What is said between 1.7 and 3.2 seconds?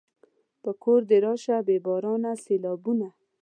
بارانه سېلابونه